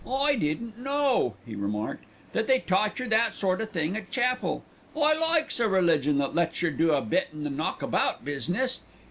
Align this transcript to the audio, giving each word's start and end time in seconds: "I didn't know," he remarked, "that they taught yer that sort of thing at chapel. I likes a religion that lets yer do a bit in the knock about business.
"I 0.11 0.33
didn't 0.33 0.79
know," 0.79 1.35
he 1.45 1.53
remarked, 1.53 2.05
"that 2.33 2.47
they 2.47 2.57
taught 2.57 2.97
yer 2.97 3.05
that 3.09 3.33
sort 3.33 3.61
of 3.61 3.69
thing 3.69 3.95
at 3.95 4.09
chapel. 4.09 4.63
I 4.97 5.13
likes 5.13 5.59
a 5.59 5.69
religion 5.69 6.17
that 6.17 6.33
lets 6.33 6.63
yer 6.63 6.71
do 6.71 6.91
a 6.91 7.01
bit 7.03 7.27
in 7.31 7.43
the 7.43 7.51
knock 7.51 7.83
about 7.83 8.25
business. 8.25 8.81